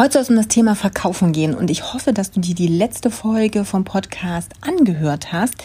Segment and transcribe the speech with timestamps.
[0.00, 2.68] Heute soll es um das Thema Verkaufen gehen und ich hoffe, dass du dir die
[2.68, 5.56] letzte Folge vom Podcast angehört hast,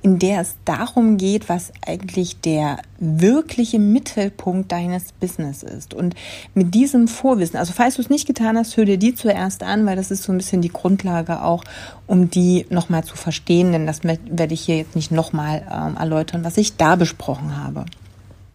[0.00, 5.92] in der es darum geht, was eigentlich der wirkliche Mittelpunkt deines Business ist.
[5.92, 6.14] Und
[6.54, 9.84] mit diesem Vorwissen, also falls du es nicht getan hast, hör dir die zuerst an,
[9.84, 11.62] weil das ist so ein bisschen die Grundlage auch,
[12.06, 16.44] um die nochmal zu verstehen, denn das werde ich hier jetzt nicht nochmal ähm, erläutern,
[16.44, 17.84] was ich da besprochen habe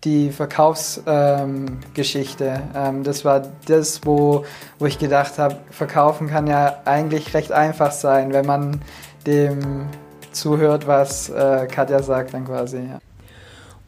[0.04, 2.62] die Verkaufsgeschichte.
[2.76, 4.46] Ähm, ähm, das war das, wo,
[4.80, 8.82] wo ich gedacht habe, verkaufen kann ja eigentlich recht einfach sein, wenn man
[9.26, 9.88] dem
[10.32, 12.78] zuhört, was äh, Katja sagt dann quasi.
[12.78, 13.00] Ja.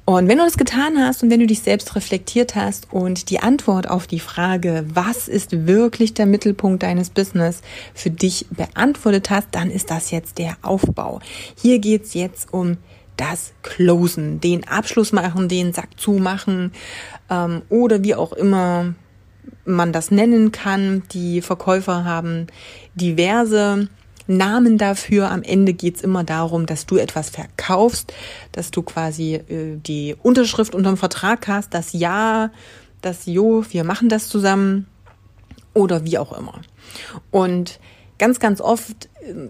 [0.09, 3.41] Und wenn du das getan hast und wenn du dich selbst reflektiert hast und die
[3.41, 7.61] Antwort auf die Frage, was ist wirklich der Mittelpunkt deines Business,
[7.93, 11.19] für dich beantwortet hast, dann ist das jetzt der Aufbau.
[11.61, 12.77] Hier geht's jetzt um
[13.19, 16.71] das Closen, den Abschluss machen, den Sack zumachen
[17.29, 18.93] ähm, oder wie auch immer
[19.65, 21.03] man das nennen kann.
[21.11, 22.47] Die Verkäufer haben
[22.95, 23.89] diverse
[24.27, 25.31] Namen dafür.
[25.31, 28.13] Am Ende geht's immer darum, dass du etwas verkaufst,
[28.53, 32.51] dass du quasi äh, die Unterschrift unterm Vertrag hast, das Ja,
[33.01, 34.87] das Jo, wir machen das zusammen
[35.73, 36.61] oder wie auch immer.
[37.31, 37.79] Und
[38.17, 39.49] ganz, ganz oft, äh,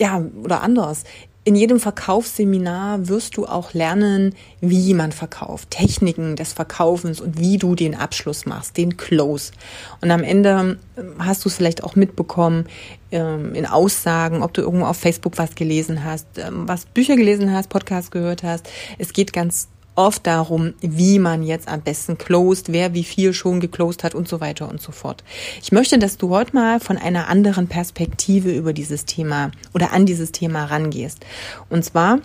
[0.00, 1.04] ja, oder anders,
[1.44, 7.58] in jedem Verkaufsseminar wirst du auch lernen, wie man verkauft, Techniken des Verkaufens und wie
[7.58, 9.52] du den Abschluss machst, den Close.
[10.00, 12.66] Und am Ende ähm, hast du es vielleicht auch mitbekommen
[13.12, 17.52] ähm, in Aussagen, ob du irgendwo auf Facebook was gelesen hast, ähm, was Bücher gelesen
[17.52, 18.66] hast, Podcasts gehört hast.
[18.96, 23.60] Es geht ganz oft darum, wie man jetzt am besten closed, wer wie viel schon
[23.60, 25.22] geclosed hat und so weiter und so fort.
[25.62, 30.06] Ich möchte, dass du heute mal von einer anderen Perspektive über dieses Thema oder an
[30.06, 31.24] dieses Thema rangehst.
[31.70, 32.18] Und zwar,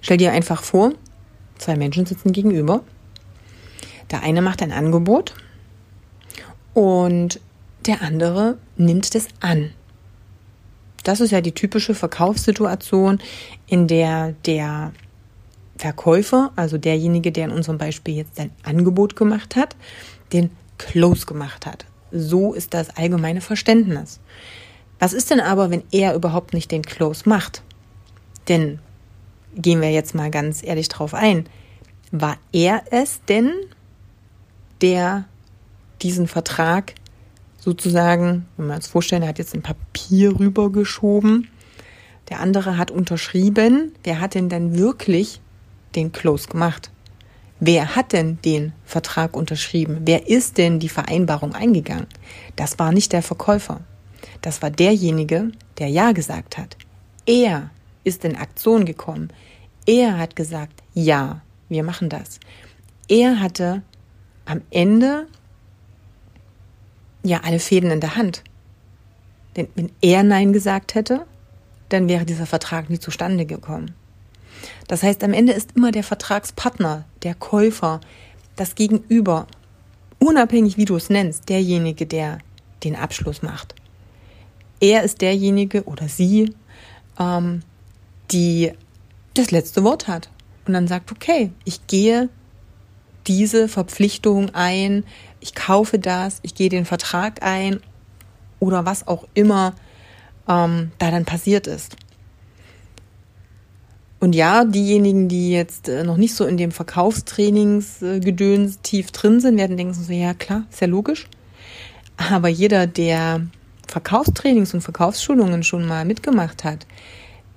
[0.00, 0.92] stell dir einfach vor,
[1.58, 2.82] zwei Menschen sitzen gegenüber.
[4.10, 5.34] Der eine macht ein Angebot
[6.74, 7.40] und
[7.86, 9.70] der andere nimmt es an.
[11.04, 13.18] Das ist ja die typische Verkaufssituation,
[13.66, 14.92] in der der
[15.82, 19.74] Verkäufer, also derjenige, der in unserem Beispiel jetzt ein Angebot gemacht hat,
[20.32, 21.86] den Close gemacht hat.
[22.12, 24.20] So ist das allgemeine Verständnis.
[25.00, 27.64] Was ist denn aber, wenn er überhaupt nicht den Close macht?
[28.46, 28.78] Denn
[29.56, 31.48] gehen wir jetzt mal ganz ehrlich drauf ein.
[32.12, 33.50] War er es denn,
[34.82, 35.24] der
[36.00, 36.94] diesen Vertrag
[37.58, 41.48] sozusagen, wenn wir uns vorstellen, er hat jetzt ein Papier rübergeschoben,
[42.28, 45.40] der andere hat unterschrieben, wer hat denn dann wirklich
[45.94, 46.90] den Close gemacht?
[47.60, 50.00] Wer hat denn den Vertrag unterschrieben?
[50.04, 52.08] Wer ist denn die Vereinbarung eingegangen?
[52.56, 53.80] Das war nicht der Verkäufer.
[54.40, 56.76] Das war derjenige, der Ja gesagt hat.
[57.26, 57.70] Er
[58.04, 59.32] ist in Aktion gekommen.
[59.86, 62.40] Er hat gesagt, ja, wir machen das.
[63.08, 63.82] Er hatte
[64.44, 65.26] am Ende
[67.22, 68.42] ja alle Fäden in der Hand.
[69.56, 71.26] Denn wenn er Nein gesagt hätte,
[71.90, 73.94] dann wäre dieser Vertrag nie zustande gekommen.
[74.88, 78.00] Das heißt, am Ende ist immer der Vertragspartner, der Käufer,
[78.56, 79.46] das Gegenüber,
[80.18, 82.38] unabhängig wie du es nennst, derjenige, der
[82.84, 83.74] den Abschluss macht.
[84.80, 86.54] Er ist derjenige oder sie,
[87.18, 87.62] ähm,
[88.30, 88.72] die
[89.34, 90.28] das letzte Wort hat
[90.66, 92.28] und dann sagt, okay, ich gehe
[93.26, 95.04] diese Verpflichtung ein,
[95.40, 97.80] ich kaufe das, ich gehe den Vertrag ein
[98.58, 99.74] oder was auch immer
[100.48, 101.96] ähm, da dann passiert ist.
[104.22, 109.58] Und ja, diejenigen, die jetzt äh, noch nicht so in dem Verkaufstrainingsgedöns tief drin sind,
[109.58, 111.26] werden denken so, ja klar, ist ja logisch.
[112.16, 113.44] Aber jeder, der
[113.88, 116.86] Verkaufstrainings und Verkaufsschulungen schon mal mitgemacht hat,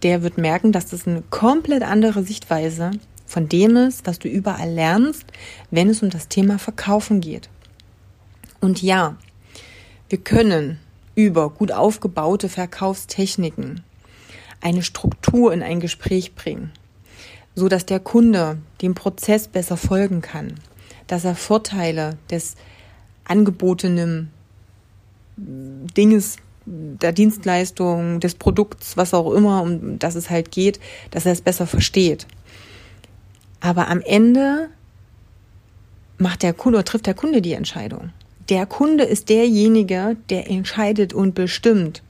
[0.01, 2.89] der wird merken, dass das eine komplett andere Sichtweise
[3.27, 5.25] von dem ist, was du überall lernst,
[5.69, 7.47] wenn es um das Thema Verkaufen geht.
[8.59, 9.17] Und ja,
[10.09, 10.79] wir können
[11.13, 13.83] über gut aufgebaute Verkaufstechniken
[14.61, 16.71] eine Struktur in ein Gespräch bringen,
[17.55, 20.55] so dass der Kunde dem Prozess besser folgen kann,
[21.07, 22.55] dass er Vorteile des
[23.25, 24.31] angebotenen
[25.37, 30.79] Dinges, der Dienstleistung, des Produkts, was auch immer, um das es halt geht,
[31.11, 32.25] dass er es besser versteht.
[33.59, 34.69] Aber am Ende
[36.17, 38.11] macht der Kunde oder trifft der Kunde die Entscheidung.
[38.49, 42.03] Der Kunde ist derjenige, der entscheidet und bestimmt,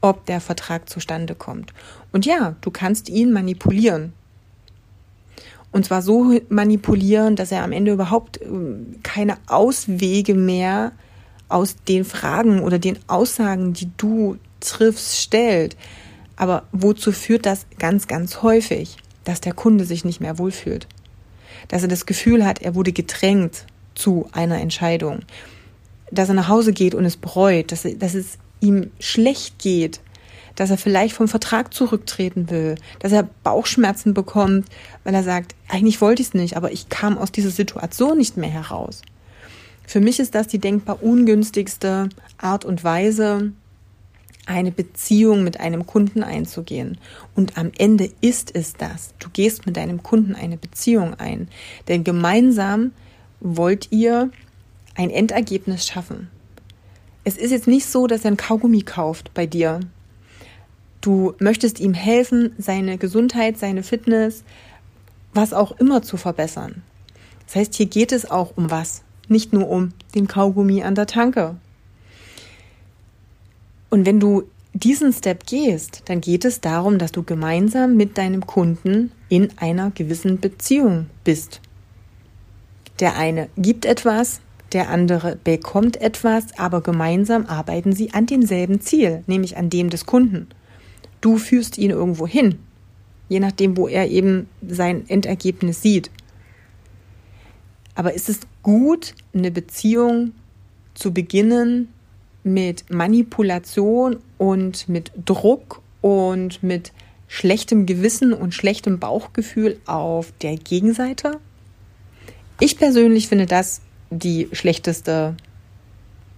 [0.00, 1.72] ob der Vertrag zustande kommt.
[2.12, 4.12] Und ja, du kannst ihn manipulieren.
[5.72, 10.92] Und zwar so manipulieren, dass er am Ende überhaupt ähm, keine Auswege mehr
[11.48, 15.76] aus den Fragen oder den Aussagen, die du triffst, stellt.
[16.36, 18.96] Aber wozu führt das ganz, ganz häufig?
[19.24, 20.88] Dass der Kunde sich nicht mehr wohlfühlt.
[21.68, 25.20] Dass er das Gefühl hat, er wurde gedrängt zu einer Entscheidung.
[26.10, 30.00] Dass er nach Hause geht und es bereut, dass, dass es ihm schlecht geht,
[30.56, 34.68] dass er vielleicht vom Vertrag zurücktreten will, dass er Bauchschmerzen bekommt,
[35.04, 38.36] weil er sagt, eigentlich wollte ich es nicht, aber ich kam aus dieser Situation nicht
[38.36, 39.02] mehr heraus.
[39.86, 43.52] Für mich ist das die denkbar ungünstigste Art und Weise,
[44.46, 46.98] eine Beziehung mit einem Kunden einzugehen.
[47.34, 49.14] Und am Ende ist es das.
[49.18, 51.48] Du gehst mit deinem Kunden eine Beziehung ein.
[51.88, 52.92] Denn gemeinsam
[53.40, 54.30] wollt ihr
[54.94, 56.28] ein Endergebnis schaffen.
[57.24, 59.80] Es ist jetzt nicht so, dass er ein Kaugummi kauft bei dir.
[61.00, 64.44] Du möchtest ihm helfen, seine Gesundheit, seine Fitness,
[65.34, 66.82] was auch immer zu verbessern.
[67.46, 71.06] Das heißt, hier geht es auch um was, nicht nur um den Kaugummi an der
[71.06, 71.56] Tanke.
[73.90, 78.46] Und wenn du diesen Step gehst, dann geht es darum, dass du gemeinsam mit deinem
[78.46, 81.60] Kunden in einer gewissen Beziehung bist.
[83.00, 84.40] Der eine gibt etwas,
[84.72, 90.06] der andere bekommt etwas, aber gemeinsam arbeiten sie an demselben Ziel, nämlich an dem des
[90.06, 90.48] Kunden.
[91.20, 92.58] Du führst ihn irgendwo hin,
[93.28, 96.10] je nachdem, wo er eben sein Endergebnis sieht.
[97.94, 100.32] Aber ist es gut, eine Beziehung
[100.94, 101.88] zu beginnen
[102.44, 106.92] mit Manipulation und mit Druck und mit
[107.28, 111.40] schlechtem Gewissen und schlechtem Bauchgefühl auf der Gegenseite?
[112.58, 113.80] Ich persönlich finde das
[114.10, 115.36] die schlechteste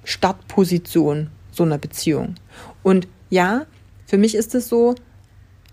[0.04, 2.34] Startposition so einer Beziehung.
[2.82, 3.66] Und ja,
[4.06, 4.94] für mich ist es so,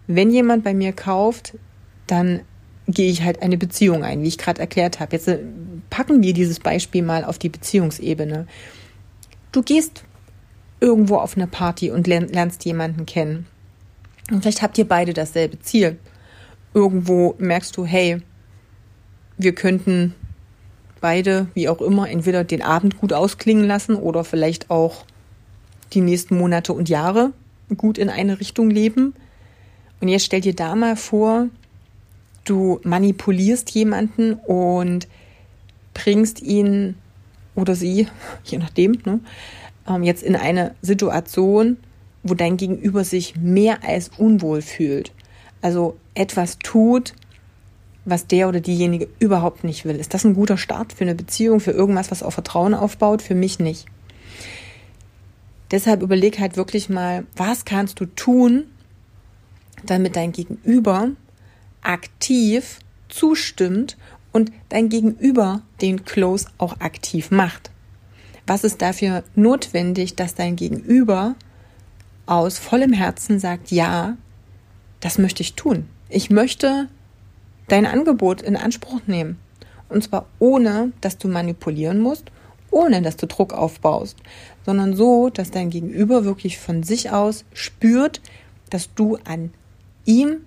[0.07, 1.57] wenn jemand bei mir kauft,
[2.07, 2.41] dann
[2.87, 5.15] gehe ich halt eine Beziehung ein, wie ich gerade erklärt habe.
[5.15, 5.39] Jetzt äh,
[5.89, 8.47] packen wir dieses Beispiel mal auf die Beziehungsebene.
[9.51, 10.03] Du gehst
[10.79, 13.45] irgendwo auf eine Party und lernst jemanden kennen.
[14.31, 15.99] Und vielleicht habt ihr beide dasselbe Ziel.
[16.73, 18.21] Irgendwo merkst du, hey,
[19.37, 20.15] wir könnten
[21.01, 25.05] beide, wie auch immer, entweder den Abend gut ausklingen lassen oder vielleicht auch
[25.93, 27.31] die nächsten Monate und Jahre
[27.77, 29.13] gut in eine Richtung leben.
[30.01, 31.47] Und jetzt stell dir da mal vor,
[32.45, 35.07] du manipulierst jemanden und
[35.93, 36.95] bringst ihn
[37.55, 38.07] oder sie,
[38.43, 39.19] je nachdem, ne,
[39.87, 41.77] ähm, jetzt in eine Situation,
[42.23, 45.11] wo dein Gegenüber sich mehr als unwohl fühlt.
[45.61, 47.13] Also etwas tut,
[48.09, 49.95] was der oder diejenige überhaupt nicht will.
[49.95, 53.21] Ist das ein guter Start für eine Beziehung, für irgendwas, was auf Vertrauen aufbaut?
[53.21, 53.85] Für mich nicht.
[55.71, 58.65] Deshalb überleg halt wirklich mal, was kannst du tun,
[59.85, 61.11] damit dein Gegenüber
[61.81, 63.97] aktiv zustimmt
[64.31, 67.71] und dein Gegenüber den Close auch aktiv macht.
[68.47, 71.35] Was ist dafür notwendig, dass dein Gegenüber
[72.25, 74.17] aus vollem Herzen sagt, ja,
[74.99, 75.87] das möchte ich tun.
[76.09, 76.87] Ich möchte
[77.71, 79.39] dein Angebot in Anspruch nehmen.
[79.89, 82.31] Und zwar ohne, dass du manipulieren musst,
[82.71, 84.17] ohne dass du Druck aufbaust,
[84.65, 88.21] sondern so, dass dein Gegenüber wirklich von sich aus spürt,
[88.69, 89.51] dass du an
[90.05, 90.41] ihm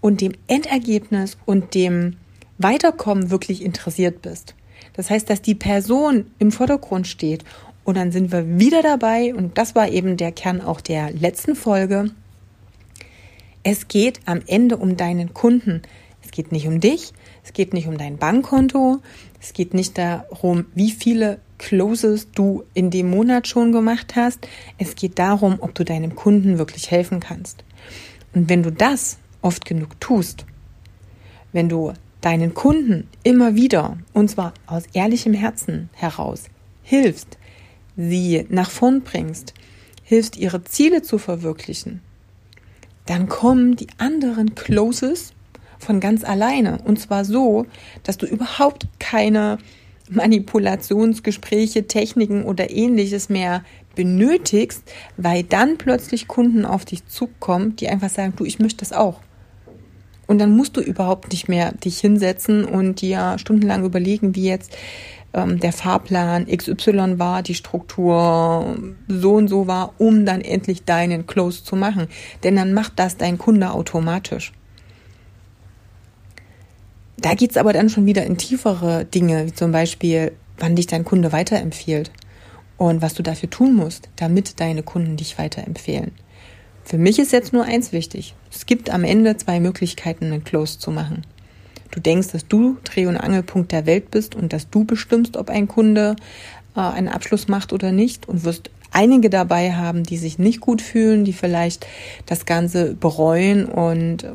[0.00, 2.16] und dem Endergebnis und dem
[2.58, 4.54] Weiterkommen wirklich interessiert bist.
[4.92, 7.44] Das heißt, dass die Person im Vordergrund steht.
[7.84, 11.54] Und dann sind wir wieder dabei, und das war eben der Kern auch der letzten
[11.54, 12.10] Folge.
[13.62, 15.82] Es geht am Ende um deinen Kunden.
[16.36, 17.14] Es geht nicht um dich,
[17.44, 18.98] es geht nicht um dein Bankkonto,
[19.40, 24.46] es geht nicht darum, wie viele Closes du in dem Monat schon gemacht hast.
[24.76, 27.64] Es geht darum, ob du deinem Kunden wirklich helfen kannst.
[28.34, 30.44] Und wenn du das oft genug tust,
[31.54, 36.50] wenn du deinen Kunden immer wieder, und zwar aus ehrlichem Herzen heraus,
[36.82, 37.38] hilfst,
[37.96, 39.54] sie nach vorn bringst,
[40.02, 42.02] hilfst, ihre Ziele zu verwirklichen,
[43.06, 45.32] dann kommen die anderen Closes
[45.78, 46.78] von ganz alleine.
[46.84, 47.66] Und zwar so,
[48.02, 49.58] dass du überhaupt keine
[50.08, 53.64] Manipulationsgespräche, Techniken oder ähnliches mehr
[53.94, 54.82] benötigst,
[55.16, 59.20] weil dann plötzlich Kunden auf dich zukommen, die einfach sagen, du, ich möchte das auch.
[60.26, 64.76] Und dann musst du überhaupt nicht mehr dich hinsetzen und dir stundenlang überlegen, wie jetzt
[65.32, 71.26] ähm, der Fahrplan XY war, die Struktur so und so war, um dann endlich deinen
[71.26, 72.08] Close zu machen.
[72.42, 74.52] Denn dann macht das dein Kunde automatisch.
[77.18, 81.04] Da geht's aber dann schon wieder in tiefere Dinge, wie zum Beispiel, wann dich dein
[81.04, 82.10] Kunde weiterempfiehlt
[82.76, 86.12] und was du dafür tun musst, damit deine Kunden dich weiterempfehlen.
[86.84, 88.34] Für mich ist jetzt nur eins wichtig.
[88.52, 91.22] Es gibt am Ende zwei Möglichkeiten, einen Close zu machen.
[91.90, 95.50] Du denkst, dass du Dreh- und Angelpunkt der Welt bist und dass du bestimmst, ob
[95.50, 96.14] ein Kunde
[96.76, 100.80] äh, einen Abschluss macht oder nicht und wirst einige dabei haben, die sich nicht gut
[100.80, 101.86] fühlen, die vielleicht
[102.26, 104.26] das Ganze bereuen und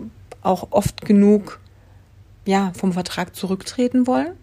[0.42, 1.61] auch oft genug
[2.52, 4.34] ja, vom Vertrag zurücktreten wollen.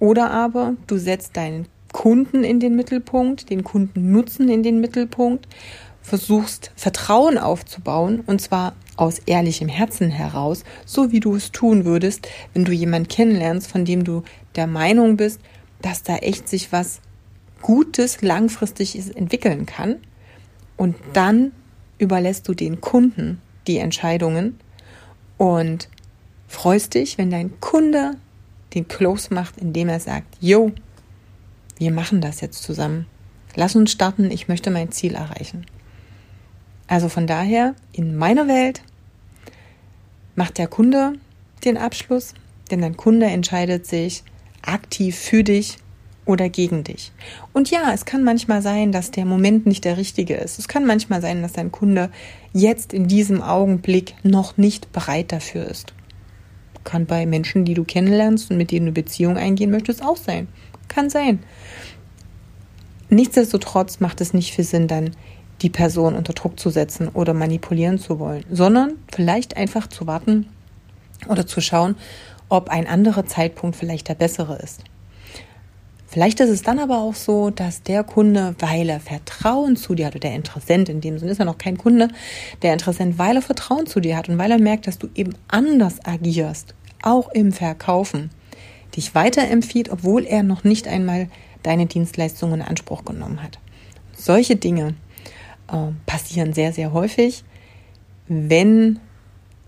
[0.00, 5.46] Oder aber du setzt deinen Kunden in den Mittelpunkt, den Kundennutzen in den Mittelpunkt,
[6.02, 12.26] versuchst Vertrauen aufzubauen und zwar aus ehrlichem Herzen heraus, so wie du es tun würdest,
[12.52, 14.24] wenn du jemanden kennenlernst, von dem du
[14.56, 15.40] der Meinung bist,
[15.82, 17.00] dass da echt sich was
[17.62, 19.98] Gutes langfristig entwickeln kann.
[20.76, 21.52] Und dann
[21.98, 24.58] überlässt du den Kunden die Entscheidungen
[25.36, 25.88] und
[26.50, 28.16] freust dich, wenn dein Kunde
[28.74, 30.72] den Close macht, indem er sagt, yo,
[31.78, 33.06] wir machen das jetzt zusammen.
[33.54, 35.64] Lass uns starten, ich möchte mein Ziel erreichen.
[36.88, 38.82] Also von daher, in meiner Welt
[40.34, 41.14] macht der Kunde
[41.64, 42.34] den Abschluss,
[42.70, 44.24] denn dein Kunde entscheidet sich
[44.62, 45.78] aktiv für dich
[46.26, 47.12] oder gegen dich.
[47.52, 50.58] Und ja, es kann manchmal sein, dass der Moment nicht der richtige ist.
[50.58, 52.10] Es kann manchmal sein, dass dein Kunde
[52.52, 55.94] jetzt in diesem Augenblick noch nicht bereit dafür ist.
[56.84, 60.48] Kann bei Menschen, die du kennenlernst und mit denen du Beziehung eingehen möchtest, auch sein.
[60.88, 61.40] Kann sein.
[63.08, 65.10] Nichtsdestotrotz macht es nicht viel Sinn, dann
[65.62, 70.46] die Person unter Druck zu setzen oder manipulieren zu wollen, sondern vielleicht einfach zu warten
[71.28, 71.96] oder zu schauen,
[72.48, 74.84] ob ein anderer Zeitpunkt vielleicht der bessere ist.
[76.10, 80.06] Vielleicht ist es dann aber auch so, dass der Kunde, weil er Vertrauen zu dir
[80.06, 82.08] hat, oder der Interessent, in dem Sinne ist er noch kein Kunde,
[82.62, 85.34] der Interessent, weil er Vertrauen zu dir hat und weil er merkt, dass du eben
[85.46, 88.30] anders agierst, auch im Verkaufen,
[88.96, 91.28] dich weiterempfiehlt, obwohl er noch nicht einmal
[91.62, 93.60] deine Dienstleistungen in Anspruch genommen hat.
[94.12, 94.94] Solche Dinge
[95.68, 97.44] äh, passieren sehr, sehr häufig,
[98.26, 98.98] wenn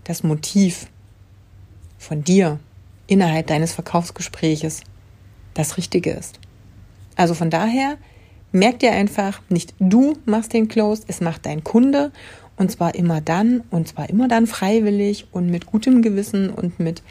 [0.03, 0.87] das Motiv
[1.97, 2.59] von dir
[3.07, 4.81] innerhalb deines Verkaufsgespräches
[5.53, 6.39] das Richtige ist.
[7.15, 7.97] Also von daher
[8.51, 12.11] merk dir einfach, nicht du machst den Close, es macht dein Kunde
[12.55, 17.01] und zwar immer dann und zwar immer dann freiwillig und mit gutem Gewissen und mit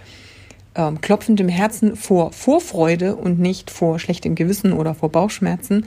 [0.74, 5.86] ähm, klopfendem Herzen vor Vorfreude und nicht vor schlechtem Gewissen oder vor Bauchschmerzen,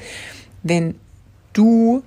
[0.64, 0.96] wenn
[1.54, 2.04] du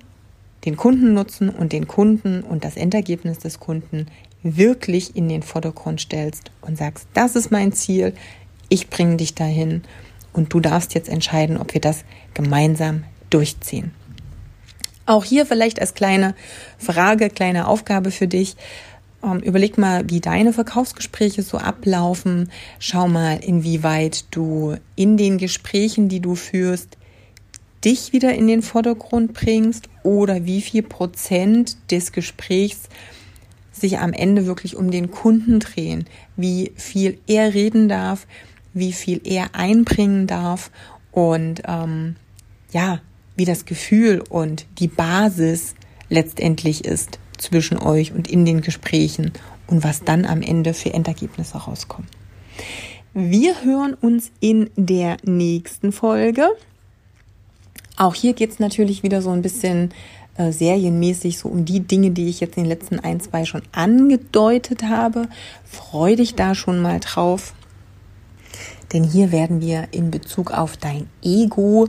[0.65, 4.07] den Kundennutzen und den Kunden und das Endergebnis des Kunden
[4.43, 8.13] wirklich in den Vordergrund stellst und sagst, das ist mein Ziel,
[8.69, 9.83] ich bringe dich dahin
[10.33, 13.91] und du darfst jetzt entscheiden, ob wir das gemeinsam durchziehen.
[15.05, 16.35] Auch hier vielleicht als kleine
[16.77, 18.55] Frage, kleine Aufgabe für dich.
[19.23, 22.51] Ähm, überleg mal, wie deine Verkaufsgespräche so ablaufen.
[22.77, 26.97] Schau mal, inwieweit du in den Gesprächen, die du führst,
[27.83, 32.89] dich wieder in den Vordergrund bringst oder wie viel Prozent des Gesprächs
[33.71, 36.05] sich am Ende wirklich um den Kunden drehen,
[36.35, 38.27] wie viel er reden darf,
[38.73, 40.71] wie viel er einbringen darf
[41.11, 42.15] und ähm,
[42.71, 43.01] ja,
[43.35, 45.75] wie das Gefühl und die Basis
[46.09, 49.31] letztendlich ist zwischen euch und in den Gesprächen
[49.67, 52.07] und was dann am Ende für Endergebnisse rauskommen.
[53.13, 56.49] Wir hören uns in der nächsten Folge.
[57.95, 59.91] Auch hier geht es natürlich wieder so ein bisschen
[60.37, 63.63] äh, serienmäßig so um die Dinge, die ich jetzt in den letzten ein, zwei schon
[63.71, 65.27] angedeutet habe.
[65.65, 67.53] Freu dich da schon mal drauf.
[68.93, 71.87] Denn hier werden wir in Bezug auf dein Ego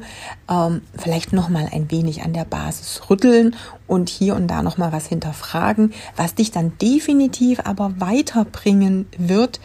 [0.51, 4.77] ähm, vielleicht noch mal ein wenig an der Basis rütteln und hier und da noch
[4.79, 9.61] mal was hinterfragen, was dich dann definitiv aber weiterbringen wird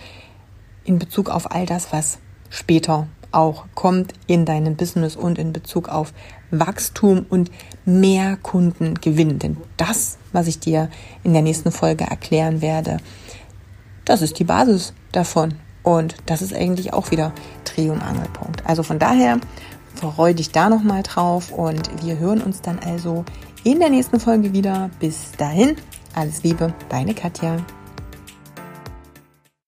[0.86, 5.90] in Bezug auf all das, was später auch kommt in deinem Business und in Bezug
[5.90, 6.14] auf
[6.52, 7.52] Wachstum und
[7.84, 9.40] mehr Kunden gewinnen.
[9.40, 10.90] Denn das, was ich dir
[11.24, 12.98] in der nächsten Folge erklären werde,
[14.06, 15.56] das ist die Basis davon.
[15.86, 17.32] Und das ist eigentlich auch wieder
[17.64, 18.66] Dreh- und Angelpunkt.
[18.66, 19.40] Also von daher
[19.96, 23.24] freue dich da nochmal drauf und wir hören uns dann also
[23.64, 24.90] in der nächsten Folge wieder.
[25.00, 25.78] Bis dahin,
[26.16, 27.58] alles Liebe, deine Katja.